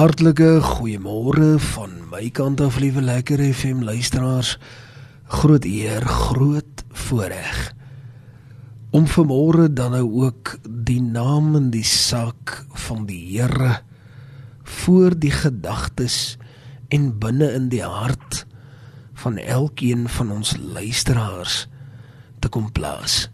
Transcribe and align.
Hartlike 0.00 0.62
goeiemôre 0.64 1.58
van 1.60 1.90
my 2.08 2.30
kant 2.32 2.62
af, 2.64 2.78
liewe 2.80 3.02
lekker 3.04 3.36
FM 3.52 3.82
luisteraars. 3.84 4.54
Groot 5.28 5.66
eer, 5.68 6.06
groot 6.08 6.84
voorreg 7.02 7.58
om 8.96 9.04
vanmôre 9.04 9.66
dan 9.68 9.92
nou 9.92 10.06
ook 10.22 10.54
die 10.64 11.02
naam 11.04 11.52
en 11.58 11.68
die 11.74 11.84
saak 11.84 12.54
van 12.86 13.04
die 13.10 13.20
Here 13.34 13.82
voor 14.62 15.18
die 15.20 15.34
gedagtes 15.36 16.38
en 16.88 17.12
binne 17.20 17.52
in 17.60 17.68
die 17.68 17.84
hart 17.84 18.46
van 19.20 19.36
elkeen 19.36 20.08
van 20.08 20.32
ons 20.40 20.56
luisteraars 20.56 21.66
te 22.40 22.48
kom 22.48 22.72
plaas. 22.72 23.26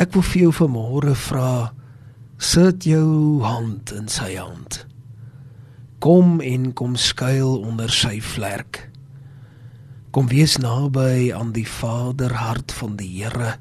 Ek 0.00 0.16
wil 0.16 0.28
vir 0.32 0.46
jou 0.48 0.58
vanmôre 0.64 1.12
vra 1.28 1.54
sit 2.40 2.88
jou 2.88 3.42
hand 3.44 3.92
in 3.92 4.08
sy 4.08 4.32
hand. 4.40 4.86
Kom 5.98 6.40
en 6.40 6.72
kom 6.76 6.96
skuil 6.96 7.60
onder 7.64 7.90
sy 7.90 8.18
vlerk. 8.20 8.82
Kom 10.12 10.28
wees 10.28 10.58
naby 10.60 11.32
aan 11.32 11.54
die 11.56 11.66
Vaderhart 11.68 12.72
van 12.76 12.98
die 13.00 13.08
Here, 13.22 13.56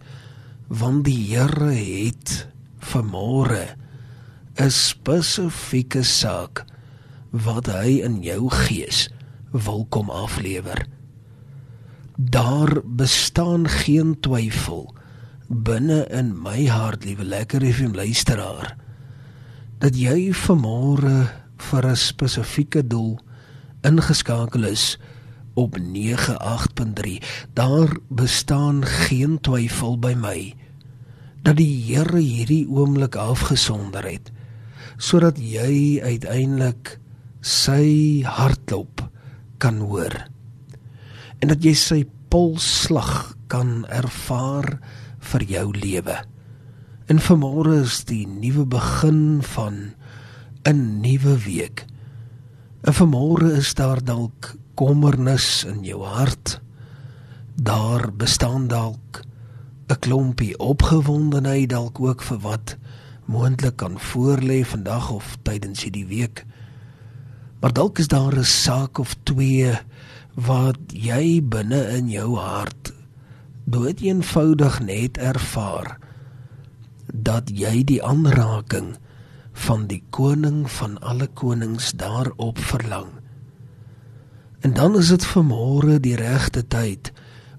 want 0.68 1.06
die 1.08 1.32
Here 1.32 1.72
het 1.72 2.48
vanmôre 2.80 3.76
'n 4.56 4.72
spesifieke 4.72 6.04
saak 6.04 6.66
wat 7.32 7.68
hy 7.68 8.00
in 8.04 8.22
jou 8.24 8.50
gees 8.50 9.10
wil 9.52 9.86
kom 9.90 10.10
aflewer. 10.10 10.86
Daar 12.16 12.82
bestaan 12.84 13.68
geen 13.68 14.20
twyfel 14.20 14.96
binne 15.48 16.06
in 16.08 16.42
my 16.42 16.68
hart, 16.68 17.04
liewe 17.06 17.24
lekker 17.24 17.62
FM 17.62 17.94
luisteraar, 17.96 18.76
dat 19.78 19.96
jy 19.96 20.32
vanmôre 20.34 21.45
vir 21.58 21.86
'n 21.88 21.96
spesifieke 21.96 22.88
doel 22.88 23.20
ingeskakel 23.84 24.64
is 24.64 24.98
op 25.54 25.78
98.3. 25.78 27.22
Daar 27.54 27.98
bestaan 28.10 28.86
geen 28.86 29.42
twyfel 29.42 30.00
by 30.00 30.14
my 30.14 30.54
dat 31.46 31.58
die 31.58 31.94
Here 31.94 32.18
hierdie 32.18 32.66
oomblik 32.68 33.16
afgesonder 33.16 34.04
het 34.04 34.32
sodat 34.98 35.38
jy 35.38 36.02
uiteindelik 36.02 37.00
sy 37.42 38.24
hartklop 38.24 39.04
kan 39.58 39.78
hoor 39.78 40.16
en 41.44 41.52
dat 41.52 41.64
jy 41.64 41.74
sy 41.78 42.06
polsslag 42.34 43.36
kan 43.48 43.86
ervaar 43.94 44.80
vir 45.32 45.44
jou 45.50 45.68
lewe. 45.76 46.16
En 47.12 47.22
vanmôre 47.22 47.82
is 47.84 48.02
die 48.10 48.26
nuwe 48.26 48.66
begin 48.66 49.44
van 49.54 49.94
'n 50.66 51.00
nuwe 51.02 51.38
week. 51.38 51.86
En 52.82 52.94
vanmôre 52.94 53.52
is 53.58 53.74
daar 53.74 54.04
dalk 54.04 54.56
kommernis 54.74 55.64
in 55.64 55.84
jou 55.84 56.04
hart. 56.04 56.62
Daar 57.56 58.14
bestaan 58.14 58.68
dalk 58.68 59.22
'n 59.88 60.00
klompie 60.00 60.58
opgewondenheid 60.58 61.70
dalk 61.70 62.00
ook 62.00 62.22
vir 62.22 62.40
wat 62.40 62.78
moontlik 63.26 63.76
kan 63.76 64.00
voorlê 64.00 64.66
vandag 64.66 65.12
of 65.12 65.38
tydens 65.42 65.84
hierdie 65.84 66.08
week. 66.08 66.46
Maar 67.60 67.74
dalk 67.74 67.98
is 67.98 68.08
daar 68.08 68.38
'n 68.38 68.44
saak 68.44 68.98
of 68.98 69.16
twee 69.24 69.74
wat 70.34 70.80
jy 70.88 71.44
binne 71.44 71.88
in 71.98 72.10
jou 72.10 72.38
hart 72.38 72.94
dood 73.64 74.00
eenvoudig 74.00 74.80
net 74.80 75.18
ervaar 75.18 75.98
dat 77.14 77.50
jy 77.54 77.84
die 77.84 78.04
aanraking 78.04 78.96
van 79.66 79.86
die 79.88 80.02
koning 80.16 80.66
van 80.72 80.98
alle 81.00 81.28
konings 81.28 81.94
daarop 81.98 82.60
verlang. 82.60 83.08
En 84.60 84.74
dan 84.74 84.98
is 85.00 85.10
dit 85.14 85.26
vermore 85.26 86.00
die 86.00 86.16
regte 86.20 86.66
tyd 86.68 87.12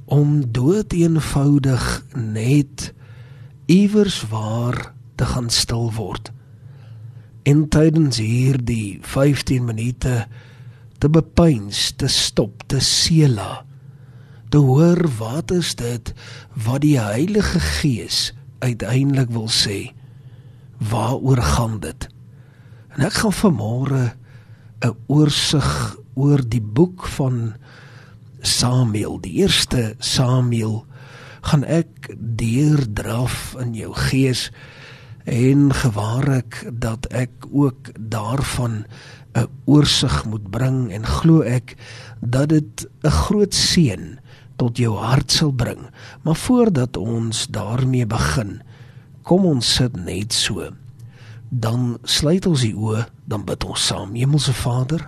om 0.05 0.53
dood 0.53 0.93
eenvoudig 0.93 1.87
net 2.15 2.93
iewers 3.67 4.21
waar 4.31 4.93
te 5.15 5.25
gaan 5.25 5.51
stil 5.51 5.93
word. 5.97 6.33
En 7.43 7.69
tydens 7.69 8.19
hierdie 8.19 8.99
15 9.03 9.65
minute 9.65 10.27
te 10.99 11.09
bepeins, 11.09 11.93
te 11.97 12.09
stop, 12.11 12.63
te 12.67 12.81
sela 12.81 13.67
te 14.49 14.59
hoor 14.63 15.03
wat 15.19 15.51
is 15.51 15.75
dit 15.75 16.13
wat 16.65 16.81
die 16.85 16.99
Heilige 17.01 17.61
Gees 17.61 18.33
uiteindelik 18.59 19.31
wil 19.35 19.49
sê 19.53 19.96
waaroor 20.79 21.43
gaan 21.43 21.81
dit 21.81 22.09
en 22.97 23.07
ek 23.07 23.21
gaan 23.23 23.37
vanmôre 23.43 24.05
'n 24.85 24.97
oorsig 25.07 25.97
oor 26.15 26.41
die 26.49 26.63
boek 26.63 27.07
van 27.17 27.55
Samuel 28.41 29.21
die 29.21 29.43
eerste 29.43 29.95
Samuel 29.99 30.85
gaan 31.47 31.65
ek 31.65 32.11
deurdraf 32.19 33.55
in 33.61 33.75
jou 33.75 33.93
gees 33.95 34.51
en 35.27 35.73
gewaar 35.75 36.29
ek 36.43 36.63
dat 36.71 37.07
ek 37.11 37.47
ook 37.51 37.91
daarvan 37.99 38.85
'n 39.37 39.49
oorsig 39.65 40.25
moet 40.25 40.51
bring 40.51 40.93
en 40.93 41.07
glo 41.07 41.43
ek 41.43 41.77
dat 42.21 42.49
dit 42.49 42.87
'n 43.03 43.11
groot 43.11 43.55
seën 43.55 44.19
tot 44.57 44.79
jou 44.79 44.97
hart 44.97 45.33
sal 45.33 45.53
bring. 45.53 45.91
Maar 46.23 46.37
voordat 46.37 46.97
ons 46.97 47.47
daarmee 47.47 48.07
begin, 48.07 48.63
kom 49.27 49.47
ons 49.49 49.75
sit 49.79 49.97
net 49.99 50.35
so. 50.35 50.71
Dan 51.51 51.97
sluit 52.07 52.47
ons 52.47 52.63
die 52.63 52.75
oë, 52.75 53.07
dan 53.27 53.45
bid 53.47 53.65
ons 53.67 53.87
saam. 53.91 54.15
Hemelse 54.15 54.55
Vader, 54.55 55.03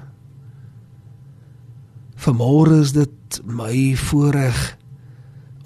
vanmôre 2.19 2.81
is 2.83 2.95
dit 2.97 3.41
my 3.47 3.95
voorreg 4.09 4.59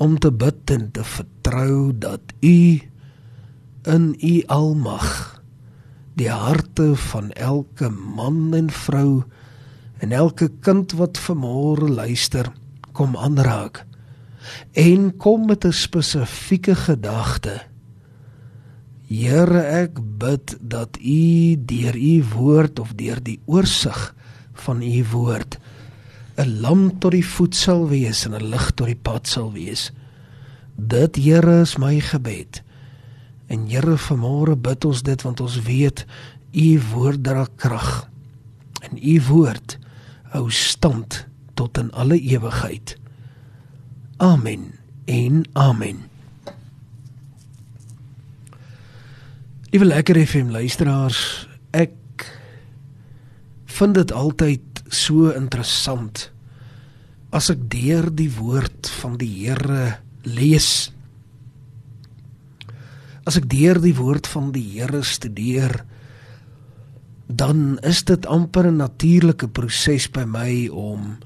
om 0.03 0.19
te 0.21 0.33
bid 0.35 0.73
en 0.75 0.89
te 0.93 1.05
vertrou 1.07 1.93
dat 1.97 2.35
U 2.45 2.59
in 3.89 4.05
U 4.21 4.35
almag 4.53 5.09
die 6.19 6.29
harte 6.29 6.93
van 7.09 7.31
elke 7.41 7.89
man 7.89 8.53
en 8.57 8.69
vrou 8.71 9.23
en 10.05 10.13
elke 10.13 10.51
kind 10.61 10.93
wat 10.99 11.21
vanmôre 11.25 11.89
luister 11.89 12.51
kom 12.93 13.17
aanraak 13.17 13.85
en 14.77 15.13
kom 15.17 15.47
met 15.47 15.65
'n 15.65 15.73
spesifieke 15.73 16.75
gedagte. 16.75 17.72
Here, 19.13 19.61
ek 19.85 19.99
bid 20.01 20.55
dat 20.61 20.97
U 20.97 21.57
deur 21.69 21.97
U 21.97 22.15
woord 22.33 22.79
of 22.81 22.95
deur 22.97 23.21
die 23.21 23.41
oorsig 23.45 23.99
van 24.65 24.81
U 24.81 25.05
woord 25.13 25.59
'n 26.41 26.61
lamp 26.65 27.01
tot 27.01 27.13
die 27.13 27.27
voet 27.27 27.55
sal 27.55 27.89
wees 27.89 28.25
en 28.25 28.33
'n 28.33 28.49
lig 28.49 28.71
tot 28.73 28.87
die 28.89 28.97
pad 28.97 29.29
sal 29.29 29.53
wees. 29.53 29.93
Dit 30.77 31.17
Here 31.17 31.61
is 31.61 31.77
my 31.77 32.01
gebed. 32.01 32.63
En 33.49 33.69
Here, 33.69 33.97
vanmôre 33.97 34.57
bid 34.57 34.85
ons 34.85 35.03
dit 35.03 35.23
want 35.23 35.41
ons 35.41 35.63
weet 35.63 36.07
U 36.53 36.81
woord 36.95 37.23
dra 37.25 37.47
krag. 37.57 38.09
En 38.81 38.97
U 38.97 39.21
woord 39.29 39.79
hou 40.33 40.51
stand 40.51 41.27
tot 41.55 41.79
in 41.79 41.93
alle 41.93 42.21
ewigheid. 42.21 42.97
Amen. 44.17 44.73
En 45.05 45.45
amen. 45.53 46.12
Liewe 49.73 49.87
lekker 49.89 50.19
FM 50.21 50.51
luisteraars, 50.53 51.19
ek 51.73 52.27
vind 53.73 53.95
dit 53.97 54.11
altyd 54.13 54.83
so 54.93 55.31
interessant 55.33 56.27
as 57.33 57.49
ek 57.55 57.63
deur 57.73 58.11
die 58.13 58.29
woord 58.37 58.91
van 59.01 59.15
die 59.17 59.31
Here 59.31 59.87
lees. 60.29 60.91
As 63.25 63.41
ek 63.41 63.49
deur 63.49 63.81
die 63.81 63.95
woord 63.97 64.29
van 64.35 64.51
die 64.53 64.67
Here 64.75 65.01
studeer, 65.09 65.79
dan 67.33 67.81
is 67.81 68.05
dit 68.05 68.29
amper 68.29 68.69
'n 68.69 68.85
natuurlike 68.85 69.49
proses 69.57 70.11
by 70.13 70.27
my 70.29 70.69
om 70.69 71.17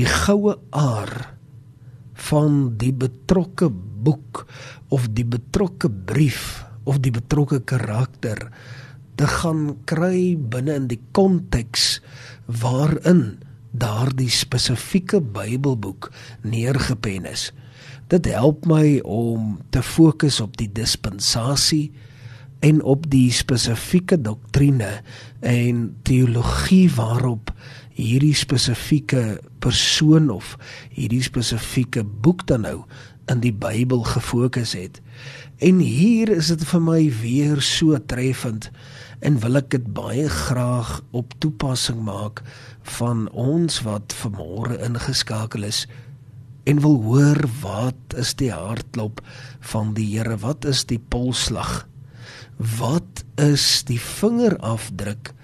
die 0.00 0.08
goue 0.08 0.56
aar 0.72 1.36
van 2.32 2.78
die 2.80 2.96
betrokke 2.96 3.68
boek 3.68 4.46
of 4.88 5.12
die 5.12 5.28
betrokke 5.28 5.92
brief 5.92 6.64
of 6.84 7.00
die 7.04 7.12
betrokke 7.14 7.60
karakter 7.64 8.48
te 9.20 9.28
gaan 9.28 9.76
kry 9.90 10.36
binne 10.36 10.78
in 10.80 10.86
die 10.90 11.00
konteks 11.16 11.98
waarin 12.60 13.40
daardie 13.70 14.30
spesifieke 14.32 15.20
Bybelboek 15.20 16.10
neergepen 16.42 17.28
is. 17.28 17.50
Dit 18.10 18.26
help 18.26 18.66
my 18.66 18.98
om 19.06 19.58
te 19.70 19.82
fokus 19.82 20.40
op 20.42 20.56
die 20.58 20.70
dispensasie 20.72 21.92
en 22.66 22.82
op 22.82 23.06
die 23.12 23.30
spesifieke 23.32 24.18
doktrine 24.20 25.00
en 25.46 25.84
teologie 26.02 26.88
waarop 26.96 27.52
hierdie 28.00 28.34
spesifieke 28.36 29.40
persoon 29.60 30.30
of 30.32 30.56
hierdie 30.92 31.22
spesifieke 31.24 32.04
boek 32.04 32.46
dan 32.48 32.64
nou 32.66 32.78
in 33.30 33.40
die 33.44 33.54
Bybel 33.54 34.02
gefokus 34.02 34.74
het. 34.74 35.00
En 35.62 35.78
hier 35.78 36.32
is 36.34 36.50
dit 36.50 36.64
vir 36.66 36.82
my 36.82 37.02
weer 37.22 37.62
so 37.62 37.98
treffend. 38.10 38.70
en 39.20 39.36
wil 39.42 39.60
ek 39.60 39.72
dit 39.74 39.88
baie 39.96 40.28
graag 40.32 40.92
op 41.16 41.34
toepassing 41.44 42.00
maak 42.06 42.40
van 42.96 43.26
ons 43.36 43.82
wat 43.84 44.14
vanmôre 44.16 44.78
ingeskakel 44.86 45.66
is 45.68 45.84
en 46.70 46.80
wil 46.84 46.96
hoor 47.04 47.40
wat 47.60 48.16
is 48.20 48.32
die 48.40 48.50
hartklop 48.52 49.20
van 49.72 49.92
die 49.96 50.08
Here 50.14 50.38
wat 50.44 50.64
is 50.68 50.86
die 50.88 51.00
polslag 51.12 51.84
wat 52.80 53.24
is 53.40 53.66
die 53.88 54.00
vingerafdruk 54.00 55.34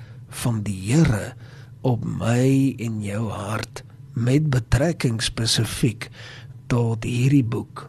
van 0.45 0.63
die 0.65 0.79
Here 0.89 1.35
op 1.87 2.05
my 2.05 2.73
en 2.81 3.03
jou 3.05 3.27
hart 3.33 3.85
met 4.17 4.49
betrekking 4.53 5.21
spesifiek 5.25 6.09
tot 6.67 7.05
hierdie 7.05 7.45
boek 7.45 7.89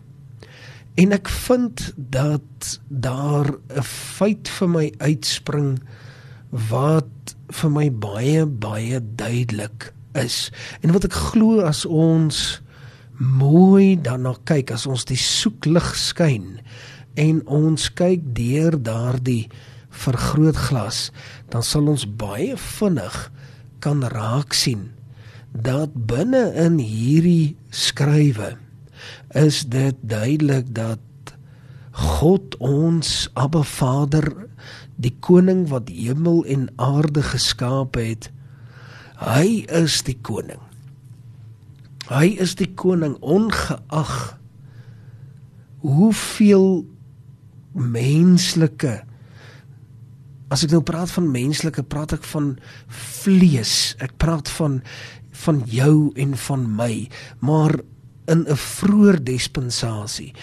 En 0.97 1.13
ek 1.13 1.29
vind 1.29 1.93
dat 1.95 2.79
daar 2.89 3.45
'n 3.53 3.83
feit 4.17 4.49
vir 4.49 4.69
my 4.69 4.93
uitspring 4.97 5.77
wat 6.49 7.35
vir 7.47 7.71
my 7.71 7.91
baie 7.91 8.45
baie 8.45 8.99
duidelik 9.15 9.93
is. 10.13 10.51
En 10.81 10.91
wat 10.91 11.03
ek 11.03 11.13
glo 11.13 11.61
as 11.61 11.85
ons 11.85 12.61
mooi 13.17 14.01
daarna 14.01 14.33
kyk, 14.43 14.71
as 14.71 14.85
ons 14.85 15.05
die 15.05 15.17
soeklig 15.17 15.95
skyn 15.95 16.59
en 17.13 17.47
ons 17.47 17.93
kyk 17.93 18.21
deur 18.33 18.81
daardie 18.81 19.49
vergrootglas, 19.89 21.11
dan 21.49 21.63
sal 21.63 21.87
ons 21.87 22.05
baie 22.09 22.57
vinnig 22.57 23.31
kan 23.79 24.03
raak 24.03 24.53
sien 24.53 24.91
dat 25.51 25.89
binne 25.93 26.53
in 26.53 26.77
hierdie 26.77 27.55
skrywe 27.69 28.57
is 29.35 29.63
dit 29.69 29.95
duidelik 30.01 30.73
dat 30.75 30.99
God 31.97 32.57
ons 32.61 33.29
Abba 33.33 33.63
Vader 33.65 34.29
die 34.97 35.13
koning 35.19 35.67
wat 35.69 35.89
hemel 35.89 36.43
en 36.45 36.67
aarde 36.75 37.23
geskaap 37.25 37.97
het 37.97 38.31
hy 39.17 39.65
is 39.73 40.03
die 40.05 40.17
koning. 40.21 40.61
Hy 42.07 42.37
is 42.39 42.53
die 42.59 42.69
koning 42.77 43.17
ongeag 43.25 44.37
hoeveel 45.81 46.85
menslike 47.77 49.01
as 50.53 50.63
ek 50.63 50.71
nou 50.71 50.81
praat 50.85 51.11
van 51.11 51.27
menslike 51.33 51.83
praat 51.91 52.15
ek 52.15 52.25
van 52.31 52.53
vlees 52.87 53.97
ek 54.03 54.15
praat 54.21 54.49
van 54.57 54.79
van 55.43 55.61
jou 55.69 56.09
en 56.17 56.33
van 56.47 56.63
my. 56.79 56.93
Maar 57.45 57.75
in 58.27 58.45
'n 58.47 58.55
vroeë 58.55 59.23
dispensasie. 59.23 60.33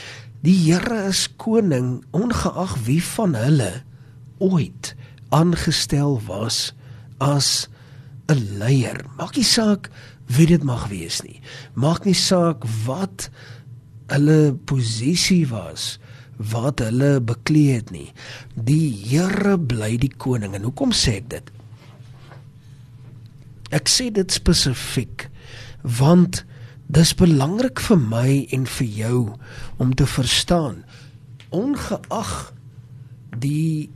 Die 0.45 0.57
Here 0.73 1.09
is 1.09 1.29
koning 1.37 2.05
ongeag 2.13 2.77
wie 2.85 3.03
van 3.03 3.35
hulle 3.35 3.83
ooit 4.39 4.95
aangestel 5.29 6.21
was 6.27 6.73
as 7.19 7.69
'n 8.29 8.59
leier. 8.59 9.05
Maak 9.17 9.37
nie 9.37 9.45
saak 9.45 9.91
wie 10.27 10.47
dit 10.47 10.63
mag 10.63 10.89
wees 10.89 11.23
nie. 11.23 11.41
Maak 11.75 12.05
nie 12.05 12.15
saak 12.15 12.65
wat 12.87 13.31
hulle 14.07 14.55
posisie 14.65 15.47
was 15.49 15.99
wat 16.37 16.79
hulle 16.83 17.21
bekleed 17.21 17.75
het 17.75 17.91
nie. 17.91 18.13
Die 18.55 18.91
Here 18.91 19.59
bly 19.59 19.97
die 19.97 20.13
koning 20.17 20.55
en 20.55 20.67
hoekom 20.67 20.93
sê 20.93 21.21
ek 21.23 21.29
dit? 21.31 21.51
Ek 23.71 23.89
sê 23.89 24.11
dit 24.13 24.31
spesifiek 24.31 25.29
want 25.83 26.45
Dis 26.93 27.15
belangrik 27.17 27.81
vir 27.81 28.01
my 28.01 28.31
en 28.53 28.67
vir 28.69 28.87
jou 28.87 29.21
om 29.81 29.95
te 29.97 30.07
verstaan 30.07 30.83
ongeag 31.55 32.53
die 33.41 33.91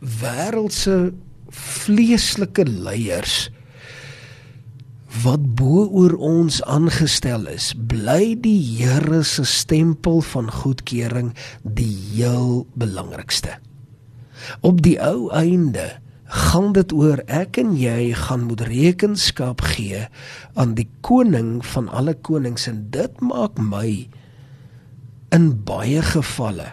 wêreldse 0.00 1.12
vleeslike 1.52 2.64
leiers 2.66 3.46
wat 5.22 5.44
bo 5.56 5.86
oor 5.96 6.16
ons 6.20 6.58
aangestel 6.68 7.46
is, 7.48 7.70
bly 7.88 8.34
die 8.42 8.58
Here 8.76 9.22
se 9.24 9.46
stempel 9.48 10.20
van 10.32 10.50
goedkeuring 10.52 11.30
die 11.62 11.94
heel 12.12 12.66
belangrikste. 12.76 13.56
Op 14.60 14.82
die 14.84 14.98
ou 15.00 15.30
einde 15.32 15.94
gaan 16.26 16.72
dit 16.74 16.92
oor 16.92 17.22
ek 17.30 17.58
en 17.62 17.76
jy 17.78 18.12
gaan 18.18 18.46
moet 18.48 18.64
rekenskap 18.66 19.62
gee 19.74 20.06
aan 20.54 20.74
die 20.74 20.88
koning 21.06 21.60
van 21.74 21.88
alle 21.88 22.14
konings 22.14 22.66
en 22.70 22.86
dit 22.90 23.20
maak 23.22 23.60
my 23.62 24.08
in 25.34 25.50
baie 25.68 26.02
gevalle 26.02 26.72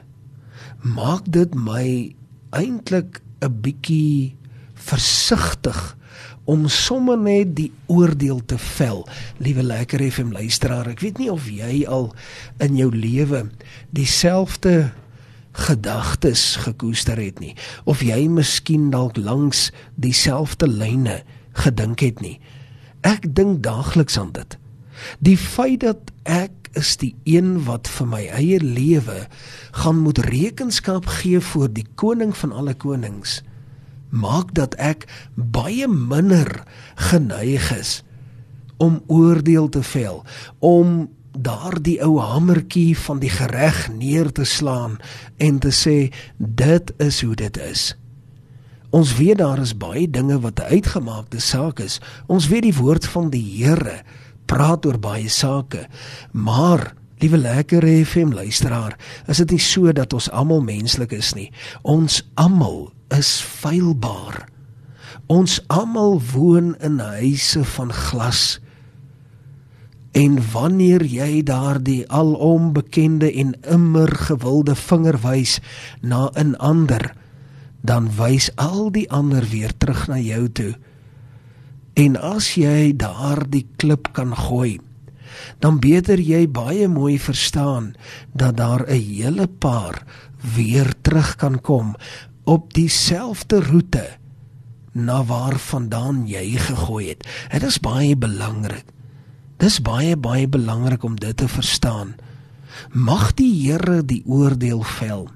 maak 0.84 1.28
dit 1.32 1.54
my 1.56 2.14
eintlik 2.52 3.22
'n 3.42 3.62
bietjie 3.62 4.36
versigtig 4.74 5.96
om 6.44 6.68
sommer 6.68 7.18
net 7.18 7.56
die 7.56 7.72
oordeel 7.88 8.42
te 8.46 8.58
vel. 8.58 9.08
Liewe 9.38 9.64
lekker 9.64 10.04
FM 10.12 10.34
luisteraar, 10.36 10.90
ek 10.92 11.00
weet 11.00 11.22
nie 11.22 11.32
of 11.32 11.48
jy 11.48 11.86
al 11.88 12.12
in 12.64 12.76
jou 12.76 12.90
lewe 12.92 13.46
dieselfde 13.96 14.92
gedagtes 15.54 16.56
gekoester 16.66 17.20
het 17.22 17.40
nie 17.40 17.54
of 17.90 18.02
jy 18.06 18.26
miskien 18.28 18.90
dalk 18.94 19.18
langs 19.18 19.70
dieselfde 19.96 20.68
lyne 20.68 21.22
gedink 21.54 22.02
het 22.02 22.22
nie. 22.22 22.40
Ek 23.06 23.28
dink 23.36 23.62
daagliks 23.64 24.18
aan 24.18 24.32
dit. 24.34 24.58
Die 25.20 25.38
feit 25.38 25.84
dat 25.84 26.12
ek 26.24 26.72
is 26.78 26.96
die 26.98 27.14
een 27.30 27.64
wat 27.68 27.88
vir 27.88 28.08
my 28.10 28.22
eie 28.34 28.60
lewe 28.64 29.28
gaan 29.84 30.00
moet 30.02 30.22
rekenskap 30.26 31.06
gee 31.20 31.42
voor 31.54 31.70
die 31.70 31.86
koning 31.96 32.34
van 32.38 32.52
alle 32.52 32.74
konings 32.74 33.42
maak 34.14 34.54
dat 34.58 34.76
ek 34.82 35.06
baie 35.36 35.88
minder 35.90 36.50
geneig 37.10 37.70
is 37.74 38.02
om 38.78 39.02
oordeel 39.08 39.70
te 39.74 39.84
vel 39.86 40.22
om 40.60 41.10
daardie 41.34 41.98
ou 42.06 42.20
hamertjie 42.22 42.94
van 42.98 43.20
die 43.20 43.32
gereg 43.34 43.90
neer 43.94 44.32
te 44.32 44.46
slaan 44.46 44.98
en 45.38 45.60
te 45.60 45.72
sê 45.74 46.14
dit 46.38 46.94
is 46.98 47.22
hoe 47.22 47.36
dit 47.36 47.58
is. 47.58 47.94
Ons 48.94 49.16
weet 49.18 49.40
daar 49.42 49.58
is 49.58 49.74
baie 49.78 50.06
dinge 50.10 50.40
wat 50.40 50.60
'n 50.60 50.70
uitgemaakte 50.78 51.40
saak 51.40 51.80
is. 51.80 52.00
Ons 52.28 52.48
weet 52.48 52.62
die 52.62 52.78
woord 52.78 53.06
van 53.06 53.30
die 53.30 53.58
Here 53.58 54.04
praat 54.46 54.86
oor 54.86 55.00
baie 55.00 55.30
sake. 55.30 55.88
Maar 56.32 56.94
liewe 57.18 57.38
lekker 57.38 58.06
FM 58.06 58.34
luisteraar, 58.34 58.98
is 59.28 59.38
dit 59.38 59.52
nie 59.52 59.60
so 59.60 59.92
dat 59.92 60.14
ons 60.14 60.30
almal 60.32 60.62
menslik 60.62 61.12
is 61.12 61.34
nie. 61.34 61.52
Ons 61.82 62.22
almal 62.34 62.92
is 63.18 63.42
feilbaar. 63.42 64.48
Ons 65.28 65.62
almal 65.68 66.22
woon 66.34 66.76
in 66.84 67.00
huise 67.00 67.64
van 67.64 67.94
glas. 67.94 68.60
En 70.14 70.38
wanneer 70.52 71.02
jy 71.10 71.42
daardie 71.42 72.04
alom 72.14 72.70
bekende 72.74 73.32
en 73.34 73.56
immer 73.66 74.12
gewilde 74.28 74.76
vinger 74.78 75.18
wys 75.24 75.60
na 76.02 76.30
'n 76.38 76.54
ander, 76.62 77.16
dan 77.82 78.10
wys 78.16 78.52
al 78.56 78.92
die 78.92 79.10
ander 79.12 79.44
weer 79.50 79.74
terug 79.78 80.08
na 80.08 80.20
jou 80.20 80.50
toe. 80.50 80.74
En 81.94 82.16
as 82.22 82.54
jy 82.56 82.94
daardie 82.96 83.68
klip 83.76 84.14
kan 84.14 84.36
gooi, 84.38 84.80
dan 85.60 85.80
beter 85.80 86.20
jy 86.20 86.46
baie 86.50 86.88
mooi 86.88 87.20
verstaan 87.20 87.94
dat 88.34 88.58
daar 88.58 88.86
'n 88.88 89.02
hele 89.02 89.48
paar 89.48 90.06
weer 90.56 90.94
terug 91.02 91.36
kan 91.36 91.62
kom 91.62 91.96
op 92.44 92.74
dieselfde 92.74 93.62
roete 93.62 94.08
na 94.92 95.24
waarvandaan 95.24 96.28
jy 96.28 96.58
gegooi 96.58 97.10
het. 97.10 97.28
Dit 97.52 97.64
is 97.64 97.80
baie 97.80 98.16
belangrik. 98.16 98.86
Dis 99.64 99.78
baie 99.80 100.18
baie 100.20 100.48
belangrik 100.52 101.06
om 101.08 101.14
dit 101.16 101.38
te 101.40 101.48
verstaan. 101.48 102.18
Mag 102.92 103.30
die 103.40 103.52
Here 103.62 104.02
die 104.04 104.20
oordeel 104.28 104.82
vel. 104.98 105.30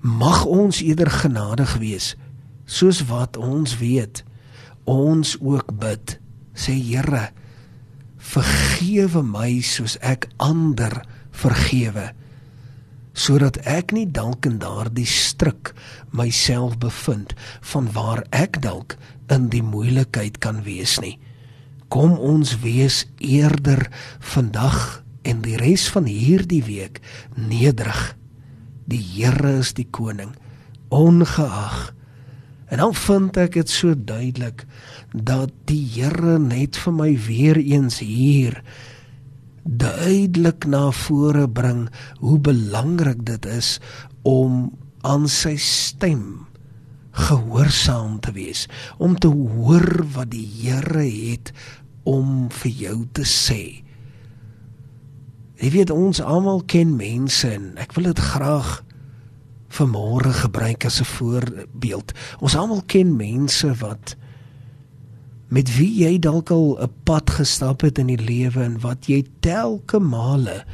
Mag 0.00 0.44
ons 0.44 0.78
eerder 0.78 1.10
genadig 1.10 1.72
wees 1.82 2.12
soos 2.70 3.00
wat 3.08 3.36
ons 3.36 3.74
weet. 3.80 4.22
Ons 4.86 5.34
ook 5.40 5.74
bid. 5.80 6.20
Sê 6.54 6.76
Here, 6.78 7.32
vergewe 8.14 9.24
my 9.26 9.58
soos 9.58 9.98
ek 9.98 10.30
ander 10.38 11.00
vergewe 11.34 12.12
sodat 13.14 13.58
ek 13.70 13.92
nie 13.94 14.06
dalk 14.10 14.46
in 14.46 14.56
daardie 14.62 15.06
struik 15.06 15.70
myself 16.10 16.78
bevind 16.82 17.34
van 17.74 17.90
waar 17.94 18.24
ek 18.34 18.58
dalk 18.62 18.96
in 19.30 19.46
die 19.50 19.62
moeilikheid 19.62 20.40
kan 20.42 20.62
wees 20.66 20.96
nie 21.02 21.14
kom 21.94 22.16
ons 22.18 22.56
wees 22.64 23.04
eerder 23.22 23.86
vandag 24.34 25.04
en 25.22 25.44
die 25.44 25.54
res 25.60 25.86
van 25.94 26.08
hierdie 26.10 26.64
week 26.66 26.98
nederig. 27.38 28.16
Die 28.90 28.98
Here 28.98 29.60
is 29.60 29.70
die 29.78 29.86
koning 29.86 30.32
ongeag. 30.90 31.92
En 32.66 32.82
dan 32.82 32.96
vind 32.98 33.38
ek 33.38 33.54
dit 33.60 33.70
so 33.70 33.94
duidelik 33.94 34.64
dat 35.14 35.54
die 35.70 35.84
Here 35.94 36.40
net 36.42 36.80
vir 36.82 36.96
my 36.98 37.12
weer 37.28 37.60
eens 37.62 38.00
hier 38.02 38.58
duidelik 39.64 40.66
na 40.66 40.90
vore 40.92 41.46
bring 41.48 41.86
hoe 42.18 42.40
belangrik 42.42 43.22
dit 43.24 43.46
is 43.46 43.78
om 44.26 44.74
aan 45.06 45.30
sy 45.30 45.54
stem 45.60 46.48
gehoorsaam 47.14 48.18
te 48.20 48.32
wees, 48.34 48.66
om 48.98 49.14
te 49.14 49.30
hoor 49.30 50.02
wat 50.16 50.32
die 50.34 50.48
Here 50.58 51.06
het 51.06 51.54
om 52.04 52.48
vir 52.62 52.72
jou 52.72 52.98
te 53.12 53.24
sê. 53.28 53.84
Jy 55.60 55.70
weet 55.70 55.90
ons 55.90 56.20
almal 56.20 56.62
ken 56.66 56.96
mense 56.96 57.48
en 57.48 57.72
ek 57.80 57.94
wil 57.96 58.10
dit 58.10 58.20
graag 58.32 58.82
vanmôre 59.74 60.32
gebruik 60.44 60.84
as 60.84 61.00
'n 61.00 61.04
voorbeeld. 61.04 62.12
Ons 62.40 62.56
almal 62.56 62.82
ken 62.86 63.16
mense 63.16 63.74
wat 63.80 64.16
met 65.48 65.76
wie 65.76 66.04
jy 66.04 66.18
dalk 66.18 66.50
al 66.50 66.78
'n 66.82 66.92
pad 67.04 67.30
gestap 67.30 67.80
het 67.80 67.98
in 67.98 68.06
die 68.06 68.24
lewe 68.24 68.62
en 68.62 68.80
wat 68.80 69.06
jy 69.06 69.24
telke 69.40 69.98
male 69.98 70.64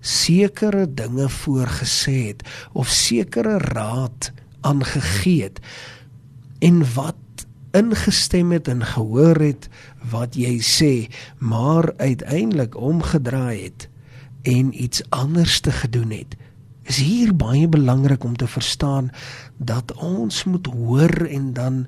sekere 0.00 0.86
dinge 0.94 1.28
voorgesê 1.28 2.26
het 2.28 2.42
of 2.72 2.88
sekere 2.88 3.58
raad 3.58 4.32
aangegee 4.60 5.42
het 5.42 5.60
en 6.58 6.84
wat 6.94 7.16
ingestem 7.74 8.52
het 8.54 8.68
en 8.68 8.84
gehoor 8.86 9.40
het 9.42 9.68
wat 10.10 10.38
jy 10.38 10.58
sê 10.62 10.92
maar 11.38 11.92
uiteindelik 11.96 12.76
omgedraai 12.76 13.64
het 13.64 13.88
en 14.44 14.70
iets 14.82 15.02
anders 15.08 15.60
te 15.60 15.72
gedoen 15.72 16.10
het. 16.10 16.36
Is 16.84 17.00
hier 17.00 17.32
baie 17.36 17.68
belangrik 17.68 18.24
om 18.24 18.36
te 18.36 18.46
verstaan 18.46 19.10
dat 19.56 19.92
ons 19.92 20.44
moet 20.44 20.66
hoor 20.66 21.26
en 21.26 21.52
dan 21.52 21.86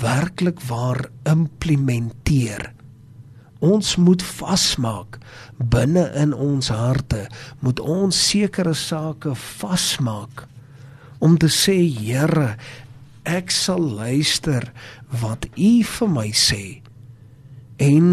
werklik 0.00 0.60
waar 0.60 1.10
implementeer. 1.22 2.72
Ons 3.58 3.96
moet 3.96 4.22
vasmaak 4.22 5.18
binne 5.56 6.06
in 6.16 6.32
ons 6.32 6.68
harte 6.68 7.26
moet 7.60 7.80
ons 7.80 8.28
sekere 8.30 8.72
sake 8.74 9.34
vasmaak 9.34 10.46
om 11.20 11.36
te 11.38 11.50
sê 11.52 11.76
Here 11.84 12.54
ek 13.28 13.50
sal 13.52 13.80
luister 13.80 14.72
wat 15.20 15.46
u 15.56 15.72
vir 15.84 16.08
my 16.08 16.28
sê. 16.36 16.80
En 17.80 18.06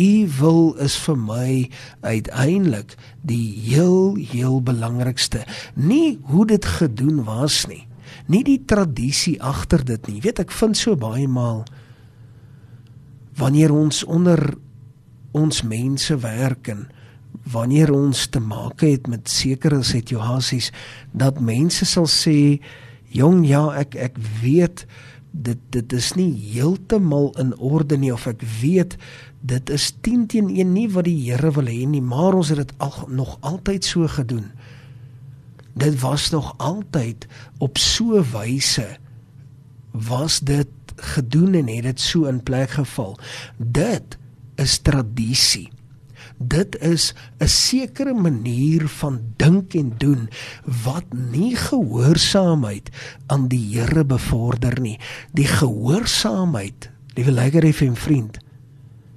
u 0.00 0.12
wil 0.38 0.74
is 0.80 0.96
vir 1.04 1.18
my 1.18 1.52
uiteindelik 2.00 2.96
die 3.26 3.52
heel 3.68 4.16
heel 4.16 4.62
belangrikste. 4.64 5.44
Nie 5.74 6.18
hoe 6.32 6.46
dit 6.46 6.64
gedoen 6.64 7.24
was 7.24 7.66
nie. 7.68 7.86
Nie 8.26 8.42
die 8.46 8.60
tradisie 8.64 9.36
agter 9.42 9.84
dit 9.84 10.06
nie. 10.08 10.20
Weet 10.24 10.40
ek 10.44 10.54
vind 10.54 10.76
so 10.76 10.96
baie 10.96 11.28
maal 11.28 11.64
wanneer 13.40 13.72
ons 13.72 14.02
onder 14.04 14.40
ons 15.32 15.62
mense 15.64 16.16
werk 16.20 16.68
en 16.68 16.88
wanneer 17.52 17.92
ons 17.94 18.26
te 18.28 18.40
maak 18.42 18.82
het 18.84 19.06
met 19.08 19.30
sekere 19.30 19.82
situasies 19.86 20.70
dat 21.16 21.40
mense 21.40 21.86
sal 21.88 22.08
sê 22.10 22.60
jong 23.14 23.44
ja 23.48 23.64
ek 23.80 23.94
ek 23.94 24.18
weet 24.42 24.86
dit 25.30 25.58
dit 25.74 25.92
is 25.94 26.12
nie 26.18 26.30
heeltemal 26.34 27.30
in 27.38 27.52
orde 27.58 27.98
nie 27.98 28.12
of 28.14 28.26
ek 28.30 28.42
weet 28.60 28.96
dit 29.46 29.70
is 29.70 29.90
10 30.06 30.26
teen 30.32 30.50
1 30.50 30.72
nie 30.74 30.88
wat 30.90 31.06
die 31.06 31.18
Here 31.30 31.52
wil 31.56 31.70
hê 31.70 31.86
nie 31.86 32.02
maar 32.02 32.38
ons 32.38 32.50
het 32.52 32.62
dit 32.62 32.74
al 32.82 33.06
nog 33.08 33.36
altyd 33.40 33.86
so 33.86 34.08
gedoen 34.10 34.50
dit 35.80 36.00
was 36.02 36.30
nog 36.34 36.54
altyd 36.58 37.26
op 37.58 37.78
so 37.78 38.22
wyse 38.32 38.86
was 39.90 40.40
dit 40.40 40.68
gedoen 41.14 41.54
en 41.54 41.68
het 41.68 41.86
dit 41.92 42.00
so 42.00 42.26
in 42.30 42.42
plek 42.42 42.70
geval 42.78 43.18
dit 43.56 44.18
is 44.60 44.78
tradisie. 44.84 45.70
Dit 46.40 46.78
is 46.80 47.14
'n 47.38 47.46
sekere 47.46 48.14
manier 48.14 48.88
van 48.88 49.20
dink 49.36 49.74
en 49.74 49.92
doen 49.96 50.28
wat 50.84 51.04
nie 51.12 51.56
gehoorsaamheid 51.56 52.88
aan 53.26 53.48
die 53.48 53.76
Here 53.76 54.04
bevorder 54.04 54.80
nie. 54.80 54.98
Die 55.32 55.46
gehoorsaamheid, 55.46 56.90
liewe 57.14 57.30
Leiger 57.30 57.72
FM 57.72 57.92
vriend, 57.92 58.38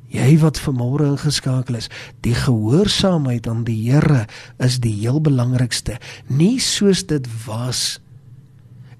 jy 0.07 0.37
wat 0.37 0.59
vanmôre 0.59 1.05
ingeskakel 1.05 1.75
is, 1.75 1.89
die 2.19 2.35
gehoorsaamheid 2.35 3.47
aan 3.47 3.63
die 3.63 3.91
Here 3.91 4.27
is 4.57 4.79
die 4.79 4.99
heel 4.99 5.21
belangrikste. 5.21 5.99
Nie 6.27 6.59
soos 6.59 7.05
dit 7.05 7.27
was 7.45 8.01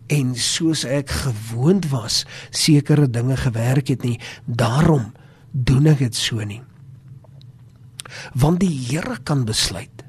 en 0.08 0.36
soos 0.36 0.84
ek 0.84 1.10
gewoond 1.10 1.90
was 1.90 2.26
sekere 2.50 3.10
dinge 3.10 3.38
gewerk 3.38 3.88
het 3.88 4.04
nie. 4.04 4.20
Daarom 4.46 5.12
doen 5.52 5.86
ek 5.86 5.98
dit 5.98 6.16
so 6.16 6.44
nie. 6.44 6.62
Want 8.34 8.60
die 8.60 8.74
Here 8.88 9.18
kan 9.24 9.46
besluit. 9.46 10.04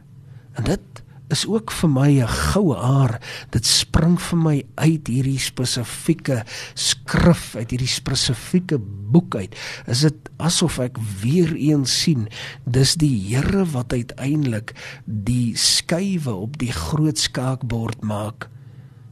En 0.54 0.64
dit 0.64 1.04
is 1.32 1.46
ook 1.48 1.72
vir 1.72 1.90
my 1.90 2.10
'n 2.20 2.28
goue 2.28 2.76
aar. 2.76 3.20
Dit 3.50 3.66
spring 3.66 4.20
vir 4.20 4.38
my 4.38 4.62
uit 4.74 5.06
hierdie 5.06 5.38
spesifieke 5.38 6.44
skrif, 6.74 7.56
uit 7.56 7.70
hierdie 7.70 7.88
spesifieke 7.88 8.78
boek 8.78 9.34
uit. 9.34 9.56
Is 9.86 10.00
dit 10.00 10.30
asof 10.36 10.78
ek 10.78 10.98
weer 11.22 11.54
eens 11.54 12.02
sien, 12.02 12.28
dis 12.64 12.94
die 12.94 13.34
Here 13.34 13.64
wat 13.64 13.92
uiteindelik 13.92 14.74
die 15.06 15.56
skuwe 15.56 16.34
op 16.34 16.58
die 16.58 16.72
groot 16.72 17.18
skaakbord 17.18 18.02
maak. 18.02 18.48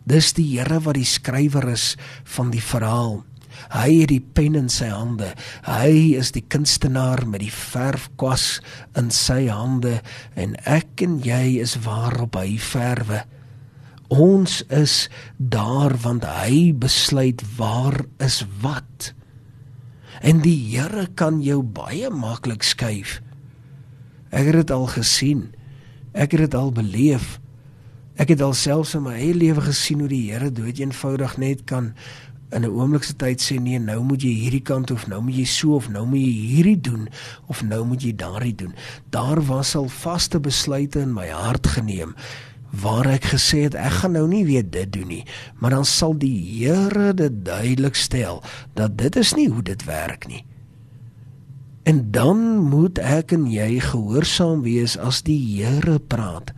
Dis 0.05 0.33
die 0.33 0.59
Here 0.59 0.81
wat 0.81 0.95
die 0.95 1.05
skrywer 1.05 1.69
is 1.69 1.97
van 2.25 2.51
die 2.51 2.63
verhaal. 2.63 3.25
Hy 3.73 3.89
het 4.03 4.11
die 4.13 4.23
pen 4.23 4.57
in 4.59 4.69
sy 4.73 4.89
hande. 4.93 5.33
Hy 5.67 6.15
is 6.19 6.33
die 6.35 6.45
kunstenaar 6.45 7.25
met 7.29 7.45
die 7.45 7.53
verfkwas 7.53 8.61
in 8.99 9.11
sy 9.15 9.47
hande 9.51 10.01
en 10.39 10.57
ek 10.69 11.05
en 11.07 11.21
jy 11.25 11.59
is 11.63 11.77
waarop 11.87 12.37
hy 12.41 12.59
verwe. 12.63 13.23
Ons 14.13 14.61
is 14.69 15.09
daar 15.39 15.95
want 16.03 16.27
hy 16.29 16.73
besluit 16.77 17.41
waar 17.57 18.03
is 18.21 18.43
wat. 18.61 19.13
En 20.21 20.43
die 20.45 20.59
Here 20.71 21.09
kan 21.17 21.41
jou 21.43 21.63
baie 21.65 22.11
maklik 22.13 22.63
skuif. 22.63 23.21
Ek 24.33 24.49
het 24.49 24.59
dit 24.61 24.71
al 24.75 24.87
gesien. 24.93 25.49
Ek 26.13 26.37
het 26.37 26.45
dit 26.45 26.55
al 26.55 26.73
beleef. 26.77 27.39
Ek 28.21 28.35
het 28.35 28.45
alselfs 28.45 28.93
in 28.95 29.07
my 29.07 29.17
eie 29.17 29.35
lewe 29.35 29.65
gesien 29.65 30.03
hoe 30.05 30.11
die 30.11 30.27
Here 30.29 30.53
dood 30.53 30.81
eenvoudig 30.81 31.39
net 31.41 31.65
kan 31.69 31.95
in 32.53 32.65
'n 32.65 32.71
oomblik 32.71 33.03
se 33.03 33.17
tyd 33.17 33.41
sê 33.41 33.61
nee, 33.61 33.79
nou 33.79 34.03
moet 34.03 34.23
jy 34.23 34.33
hierdie 34.45 34.63
kant 34.63 34.91
of 34.91 35.07
nou 35.07 35.21
moet 35.23 35.35
jy 35.35 35.45
so 35.45 35.75
of 35.75 35.89
nou 35.89 36.07
moet 36.07 36.21
jy 36.21 36.35
hierdie 36.53 36.81
doen 36.81 37.09
of 37.47 37.63
nou 37.63 37.85
moet 37.85 38.03
jy 38.03 38.13
daardie 38.17 38.55
doen. 38.55 38.75
Daar 39.11 39.41
was 39.47 39.75
al 39.75 39.89
vaste 39.89 40.41
besluite 40.41 41.01
in 41.01 41.13
my 41.13 41.29
hart 41.29 41.67
geneem 41.67 42.15
waar 42.73 43.07
ek 43.07 43.25
gesê 43.35 43.67
het 43.69 43.75
ek 43.77 44.01
gaan 44.01 44.15
nou 44.17 44.25
nie 44.29 44.45
weer 44.49 44.65
dit 44.65 44.93
doen 44.93 45.09
nie, 45.09 45.25
maar 45.61 45.71
dan 45.71 45.85
sal 45.85 46.15
die 46.17 46.33
Here 46.63 47.13
dit 47.15 47.45
duidelik 47.45 47.95
stel 47.95 48.43
dat 48.75 48.97
dit 48.97 49.17
is 49.17 49.35
nie 49.35 49.49
hoe 49.49 49.63
dit 49.63 49.85
werk 49.85 50.27
nie. 50.29 50.45
En 51.85 52.11
dan 52.11 52.39
moet 52.71 52.99
ek 52.99 53.33
en 53.33 53.47
jy 53.51 53.81
gehoorsaam 53.83 54.63
wees 54.63 54.97
as 54.97 55.23
die 55.27 55.39
Here 55.59 55.99
praat. 55.99 56.55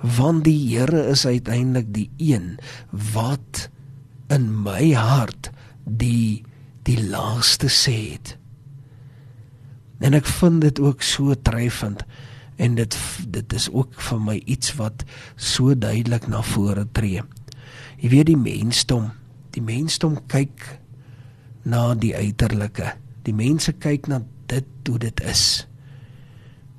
Want 0.00 0.44
die 0.44 0.58
Here 0.68 1.08
is 1.10 1.26
uiteindelik 1.26 1.92
die 1.94 2.10
een 2.16 2.58
wat 3.14 3.68
in 4.30 4.46
my 4.62 4.92
hart 4.94 5.50
die 5.84 6.44
die 6.86 6.98
laaste 7.10 7.68
sê 7.68 7.96
het. 8.14 8.36
En 10.00 10.16
ek 10.16 10.28
vind 10.40 10.62
dit 10.64 10.80
ook 10.80 11.04
so 11.04 11.34
treffend 11.36 12.06
en 12.60 12.76
dit 12.78 12.96
dit 13.28 13.56
is 13.56 13.68
ook 13.72 14.00
vir 14.08 14.20
my 14.24 14.36
iets 14.44 14.74
wat 14.78 15.04
so 15.36 15.74
duidelik 15.76 16.28
na 16.28 16.42
vore 16.44 16.86
tree. 16.96 17.22
Jy 18.00 18.12
weet 18.14 18.30
die 18.30 18.40
mensdom, 18.40 19.10
die 19.52 19.64
mensdom 19.64 20.16
kyk 20.32 20.64
na 21.68 21.92
die 21.94 22.14
uiterlike. 22.16 22.94
Die 23.28 23.36
mense 23.36 23.74
kyk 23.76 24.08
na 24.08 24.22
dit 24.48 24.88
hoe 24.88 24.98
dit 24.98 25.20
is. 25.28 25.66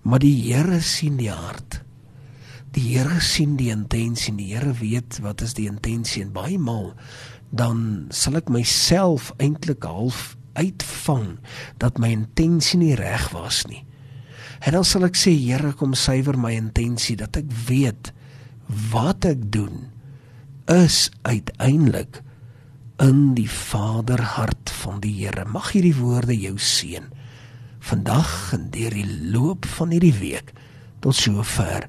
Maar 0.01 0.23
die 0.23 0.33
Here 0.49 0.81
sien 0.81 1.19
die 1.21 1.29
hart. 1.29 1.81
Die 2.73 2.87
Here 2.95 3.19
sien 3.21 3.57
die 3.59 3.69
intensie, 3.69 4.33
die 4.33 4.49
Here 4.55 4.73
weet 4.79 5.19
wat 5.21 5.43
is 5.45 5.53
die 5.57 5.67
intensie 5.69 6.23
en 6.25 6.33
baie 6.33 6.57
maal 6.57 6.95
dan 7.51 8.07
sal 8.15 8.39
ek 8.39 8.49
myself 8.51 9.31
eintlik 9.43 9.83
half 9.83 10.35
uitvang 10.55 11.37
dat 11.83 11.99
my 11.99 12.11
intensie 12.15 12.79
nie 12.79 12.95
reg 12.95 13.29
was 13.35 13.63
nie. 13.67 13.83
En 14.61 14.77
dan 14.77 14.85
sal 14.87 15.07
ek 15.07 15.17
sê 15.19 15.33
Here 15.35 15.73
kom 15.77 15.95
suiwer 15.97 16.37
my 16.39 16.53
intensie 16.55 17.17
dat 17.19 17.39
ek 17.39 17.49
weet 17.67 18.11
wat 18.91 19.25
ek 19.27 19.49
doen 19.51 19.89
is 20.71 21.09
uiteindelik 21.27 22.21
in 23.01 23.33
die 23.35 23.49
Vaderhart 23.49 24.71
van 24.83 25.01
die 25.03 25.13
Here. 25.23 25.47
Mag 25.49 25.73
hierdie 25.73 25.95
woorde 25.97 26.37
jou 26.37 26.55
seën 26.61 27.09
vandag 27.81 28.53
en 28.53 28.67
deur 28.69 28.93
die 28.93 29.31
loop 29.33 29.65
van 29.65 29.89
hierdie 29.89 30.13
week 30.19 30.51
tot 31.01 31.17
sover 31.17 31.87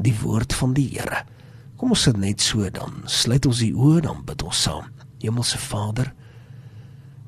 die 0.00 0.14
woord 0.22 0.56
van 0.56 0.72
die 0.74 0.88
Here. 0.96 1.22
Kom 1.76 1.92
ons 1.92 2.06
sit 2.08 2.16
net 2.16 2.40
so 2.40 2.64
dan. 2.72 3.02
Sluit 3.10 3.44
ons 3.46 3.60
die 3.60 3.74
oë 3.76 4.06
dan 4.08 4.24
bid 4.24 4.42
ons 4.46 4.62
saam. 4.66 4.88
Hemelse 5.22 5.58
Vader, 5.58 6.12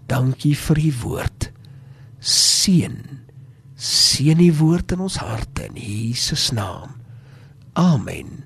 dankie 0.07 0.57
vir 0.57 0.79
u 0.79 0.93
woord. 1.03 1.51
Seën. 2.19 2.97
Seën 3.77 4.39
die 4.41 4.55
woord 4.57 4.97
in 4.97 5.05
ons 5.05 5.21
harte 5.21 5.69
in 5.69 5.77
Jesus 5.77 6.51
naam. 6.57 6.97
Amen. 7.77 8.45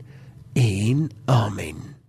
En 0.58 1.08
amen. 1.30 1.99